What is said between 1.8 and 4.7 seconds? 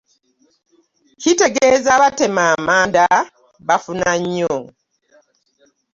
abatema amanda bafuna nnyo.